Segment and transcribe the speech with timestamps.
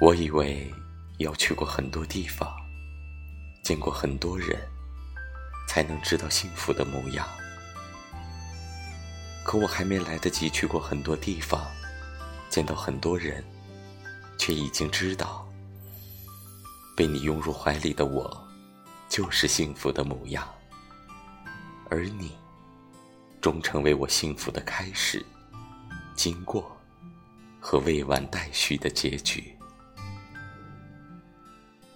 [0.00, 0.72] 我以为
[1.18, 2.50] 要去过很多地方
[3.62, 4.58] 见过很多人
[5.68, 7.28] 才能知道幸福的模样。
[9.44, 11.66] 可我还没来得及去过很多地方
[12.48, 13.44] 见到很多人
[14.38, 15.46] 却已经知道
[16.96, 18.48] 被你拥入怀里的我
[19.06, 20.48] 就是幸福的模样。
[21.90, 22.32] 而你
[23.38, 25.22] 终成为我幸福的开始
[26.16, 26.74] 经过
[27.60, 29.59] 和未完待续的结局。